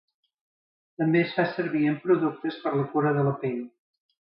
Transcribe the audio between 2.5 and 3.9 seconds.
per la cura de la pell.